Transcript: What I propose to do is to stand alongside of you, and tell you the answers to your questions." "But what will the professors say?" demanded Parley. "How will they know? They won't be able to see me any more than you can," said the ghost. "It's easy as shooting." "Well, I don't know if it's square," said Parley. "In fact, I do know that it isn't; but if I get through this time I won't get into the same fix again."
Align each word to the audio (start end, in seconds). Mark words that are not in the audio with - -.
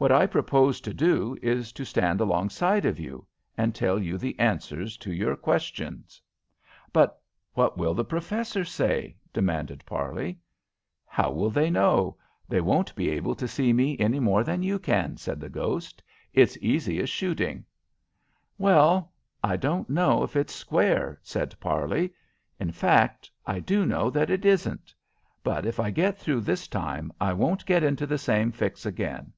What 0.00 0.12
I 0.12 0.26
propose 0.28 0.80
to 0.82 0.94
do 0.94 1.36
is 1.42 1.72
to 1.72 1.84
stand 1.84 2.20
alongside 2.20 2.84
of 2.84 3.00
you, 3.00 3.26
and 3.56 3.74
tell 3.74 3.98
you 3.98 4.16
the 4.16 4.38
answers 4.38 4.96
to 4.98 5.12
your 5.12 5.34
questions." 5.34 6.22
"But 6.92 7.20
what 7.54 7.76
will 7.76 7.94
the 7.94 8.04
professors 8.04 8.70
say?" 8.70 9.16
demanded 9.32 9.84
Parley. 9.84 10.38
"How 11.04 11.32
will 11.32 11.50
they 11.50 11.68
know? 11.68 12.16
They 12.48 12.60
won't 12.60 12.94
be 12.94 13.10
able 13.10 13.34
to 13.34 13.48
see 13.48 13.72
me 13.72 13.98
any 13.98 14.20
more 14.20 14.44
than 14.44 14.62
you 14.62 14.78
can," 14.78 15.16
said 15.16 15.40
the 15.40 15.48
ghost. 15.48 16.00
"It's 16.32 16.56
easy 16.58 17.00
as 17.00 17.10
shooting." 17.10 17.64
"Well, 18.56 19.12
I 19.42 19.56
don't 19.56 19.90
know 19.90 20.22
if 20.22 20.36
it's 20.36 20.54
square," 20.54 21.18
said 21.24 21.58
Parley. 21.58 22.14
"In 22.60 22.70
fact, 22.70 23.32
I 23.44 23.58
do 23.58 23.84
know 23.84 24.10
that 24.10 24.30
it 24.30 24.44
isn't; 24.44 24.94
but 25.42 25.66
if 25.66 25.80
I 25.80 25.90
get 25.90 26.16
through 26.16 26.42
this 26.42 26.68
time 26.68 27.12
I 27.20 27.32
won't 27.32 27.66
get 27.66 27.82
into 27.82 28.06
the 28.06 28.16
same 28.16 28.52
fix 28.52 28.86
again." 28.86 29.32